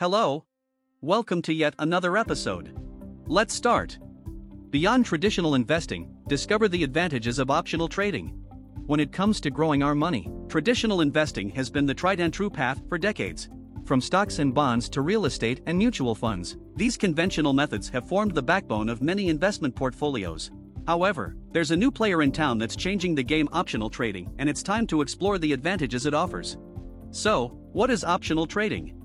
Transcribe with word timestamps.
Hello. 0.00 0.44
Welcome 1.02 1.40
to 1.42 1.52
yet 1.52 1.76
another 1.78 2.16
episode. 2.16 2.76
Let's 3.28 3.54
start. 3.54 3.96
Beyond 4.70 5.06
traditional 5.06 5.54
investing, 5.54 6.12
discover 6.26 6.66
the 6.66 6.82
advantages 6.82 7.38
of 7.38 7.48
optional 7.48 7.86
trading. 7.86 8.30
When 8.86 8.98
it 8.98 9.12
comes 9.12 9.40
to 9.40 9.50
growing 9.50 9.84
our 9.84 9.94
money, 9.94 10.28
traditional 10.48 11.00
investing 11.00 11.48
has 11.50 11.70
been 11.70 11.86
the 11.86 11.94
tried 11.94 12.18
and 12.18 12.34
true 12.34 12.50
path 12.50 12.82
for 12.88 12.98
decades. 12.98 13.48
From 13.84 14.00
stocks 14.00 14.40
and 14.40 14.52
bonds 14.52 14.88
to 14.88 15.00
real 15.00 15.26
estate 15.26 15.60
and 15.66 15.78
mutual 15.78 16.16
funds, 16.16 16.56
these 16.74 16.96
conventional 16.96 17.52
methods 17.52 17.88
have 17.90 18.08
formed 18.08 18.34
the 18.34 18.42
backbone 18.42 18.88
of 18.88 19.00
many 19.00 19.28
investment 19.28 19.76
portfolios. 19.76 20.50
However, 20.88 21.36
there's 21.52 21.70
a 21.70 21.76
new 21.76 21.92
player 21.92 22.22
in 22.22 22.32
town 22.32 22.58
that's 22.58 22.74
changing 22.74 23.14
the 23.14 23.22
game 23.22 23.48
optional 23.52 23.90
trading, 23.90 24.34
and 24.40 24.48
it's 24.50 24.64
time 24.64 24.88
to 24.88 25.02
explore 25.02 25.38
the 25.38 25.52
advantages 25.52 26.04
it 26.04 26.14
offers. 26.14 26.58
So, 27.12 27.56
what 27.72 27.90
is 27.90 28.02
optional 28.02 28.48
trading? 28.48 29.00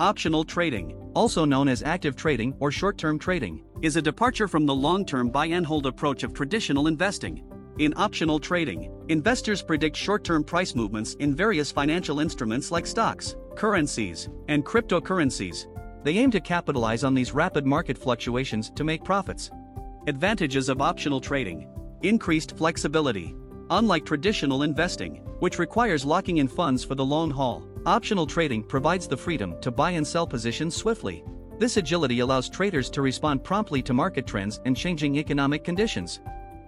Optional 0.00 0.42
trading, 0.42 0.92
also 1.14 1.44
known 1.44 1.68
as 1.68 1.84
active 1.84 2.16
trading 2.16 2.52
or 2.58 2.72
short 2.72 2.98
term 2.98 3.16
trading, 3.16 3.62
is 3.80 3.94
a 3.94 4.02
departure 4.02 4.48
from 4.48 4.66
the 4.66 4.74
long 4.74 5.06
term 5.06 5.30
buy 5.30 5.46
and 5.46 5.64
hold 5.64 5.86
approach 5.86 6.24
of 6.24 6.34
traditional 6.34 6.88
investing. 6.88 7.44
In 7.78 7.94
optional 7.96 8.40
trading, 8.40 8.90
investors 9.08 9.62
predict 9.62 9.96
short 9.96 10.24
term 10.24 10.42
price 10.42 10.74
movements 10.74 11.14
in 11.14 11.36
various 11.36 11.70
financial 11.70 12.18
instruments 12.18 12.72
like 12.72 12.88
stocks, 12.88 13.36
currencies, 13.54 14.28
and 14.48 14.66
cryptocurrencies. 14.66 15.66
They 16.02 16.18
aim 16.18 16.32
to 16.32 16.40
capitalize 16.40 17.04
on 17.04 17.14
these 17.14 17.32
rapid 17.32 17.64
market 17.64 17.96
fluctuations 17.96 18.70
to 18.70 18.82
make 18.82 19.04
profits. 19.04 19.52
Advantages 20.08 20.68
of 20.68 20.82
optional 20.82 21.20
trading 21.20 21.68
increased 22.02 22.56
flexibility. 22.56 23.32
Unlike 23.70 24.04
traditional 24.04 24.62
investing, 24.62 25.16
which 25.38 25.58
requires 25.58 26.04
locking 26.04 26.36
in 26.36 26.48
funds 26.48 26.84
for 26.84 26.94
the 26.94 27.04
long 27.04 27.30
haul, 27.30 27.66
optional 27.86 28.26
trading 28.26 28.62
provides 28.62 29.08
the 29.08 29.16
freedom 29.16 29.58
to 29.62 29.70
buy 29.70 29.92
and 29.92 30.06
sell 30.06 30.26
positions 30.26 30.76
swiftly. 30.76 31.24
This 31.58 31.78
agility 31.78 32.20
allows 32.20 32.50
traders 32.50 32.90
to 32.90 33.00
respond 33.00 33.42
promptly 33.42 33.80
to 33.82 33.94
market 33.94 34.26
trends 34.26 34.60
and 34.66 34.76
changing 34.76 35.16
economic 35.16 35.64
conditions. 35.64 36.20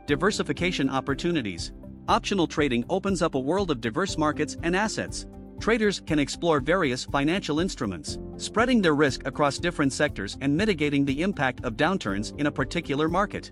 Diversification 0.06 0.88
opportunities. 0.88 1.72
Optional 2.08 2.46
trading 2.46 2.84
opens 2.88 3.20
up 3.20 3.34
a 3.34 3.40
world 3.40 3.70
of 3.70 3.80
diverse 3.80 4.16
markets 4.16 4.56
and 4.62 4.74
assets. 4.74 5.26
Traders 5.60 6.00
can 6.06 6.18
explore 6.18 6.60
various 6.60 7.04
financial 7.04 7.60
instruments, 7.60 8.18
spreading 8.36 8.80
their 8.80 8.94
risk 8.94 9.26
across 9.26 9.58
different 9.58 9.92
sectors 9.92 10.38
and 10.40 10.56
mitigating 10.56 11.04
the 11.04 11.22
impact 11.22 11.64
of 11.64 11.76
downturns 11.76 12.38
in 12.38 12.46
a 12.46 12.52
particular 12.52 13.08
market. 13.08 13.50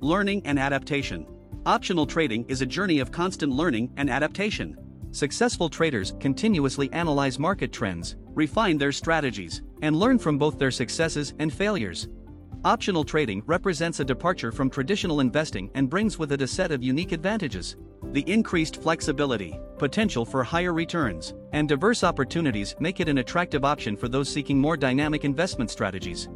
Learning 0.00 0.40
and 0.44 0.58
adaptation. 0.58 1.26
Optional 1.66 2.06
trading 2.06 2.46
is 2.48 2.62
a 2.62 2.66
journey 2.66 3.00
of 3.00 3.12
constant 3.12 3.52
learning 3.52 3.92
and 3.98 4.08
adaptation. 4.08 4.78
Successful 5.10 5.68
traders 5.68 6.14
continuously 6.18 6.90
analyze 6.92 7.38
market 7.38 7.70
trends, 7.70 8.16
refine 8.32 8.78
their 8.78 8.92
strategies, 8.92 9.60
and 9.82 9.94
learn 9.94 10.18
from 10.18 10.38
both 10.38 10.58
their 10.58 10.70
successes 10.70 11.34
and 11.38 11.52
failures. 11.52 12.08
Optional 12.64 13.04
trading 13.04 13.42
represents 13.44 14.00
a 14.00 14.04
departure 14.06 14.50
from 14.50 14.70
traditional 14.70 15.20
investing 15.20 15.70
and 15.74 15.90
brings 15.90 16.18
with 16.18 16.32
it 16.32 16.40
a 16.40 16.46
set 16.46 16.72
of 16.72 16.82
unique 16.82 17.12
advantages. 17.12 17.76
The 18.12 18.22
increased 18.22 18.82
flexibility, 18.82 19.60
potential 19.76 20.24
for 20.24 20.42
higher 20.42 20.72
returns, 20.72 21.34
and 21.52 21.68
diverse 21.68 22.02
opportunities 22.02 22.74
make 22.80 23.00
it 23.00 23.08
an 23.08 23.18
attractive 23.18 23.66
option 23.66 23.98
for 23.98 24.08
those 24.08 24.30
seeking 24.30 24.58
more 24.58 24.78
dynamic 24.78 25.26
investment 25.26 25.70
strategies. 25.70 26.30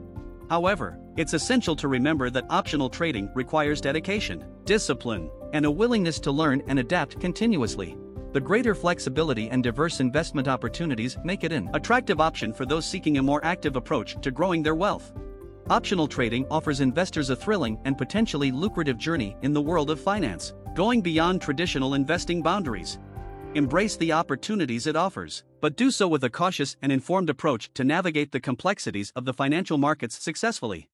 However, 0.51 0.99
it's 1.17 1.33
essential 1.33 1.77
to 1.77 1.89
remember 1.89 2.31
that 2.31 2.47
optional 2.51 2.91
trading 2.91 3.31
requires 3.35 3.81
dedication, 3.81 4.45
discipline, 4.65 5.31
and 5.53 5.65
a 5.65 5.71
willingness 5.71 6.19
to 6.21 6.33
learn 6.33 6.63
and 6.67 6.79
adapt 6.79 7.21
continuously. 7.21 7.97
The 8.33 8.41
greater 8.41 8.75
flexibility 8.75 9.49
and 9.51 9.63
diverse 9.63 10.01
investment 10.01 10.49
opportunities 10.49 11.17
make 11.25 11.45
it 11.45 11.53
an 11.53 11.71
attractive 11.73 12.21
option 12.21 12.53
for 12.53 12.67
those 12.67 12.85
seeking 12.85 13.19
a 13.19 13.23
more 13.23 13.45
active 13.45 13.77
approach 13.77 14.21
to 14.23 14.33
growing 14.33 14.63
their 14.63 14.75
wealth. 14.75 15.13
Optional 15.71 16.09
trading 16.09 16.45
offers 16.51 16.81
investors 16.81 17.31
a 17.31 17.37
thrilling 17.37 17.79
and 17.85 17.97
potentially 17.97 18.51
lucrative 18.51 18.99
journey 18.99 19.37
in 19.43 19.53
the 19.53 19.63
world 19.63 19.89
of 19.89 20.01
finance, 20.01 20.53
going 20.75 21.01
beyond 21.01 21.41
traditional 21.41 21.95
investing 21.95 22.43
boundaries. 22.43 22.99
Embrace 23.55 23.97
the 23.97 24.13
opportunities 24.13 24.85
it 24.89 24.97
offers, 24.97 25.45
but 25.61 25.77
do 25.77 25.93
so 25.93 26.09
with 26.09 26.25
a 26.25 26.31
cautious 26.31 26.77
and 26.83 26.91
informed 26.91 27.31
approach 27.31 27.71
to 27.75 27.85
navigate 27.85 28.33
the 28.33 28.41
complexities 28.41 29.13
of 29.15 29.27
the 29.27 29.33
financial 29.33 29.79
markets 29.79 30.21
successfully. 30.21 30.89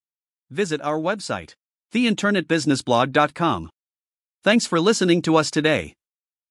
Visit 0.50 0.82
our 0.82 0.98
website, 0.98 1.54
theinternetbusinessblog.com. 1.94 3.71
Thanks 4.44 4.66
for 4.66 4.78
listening 4.78 5.22
to 5.22 5.37
us 5.37 5.50
today. 5.50 5.94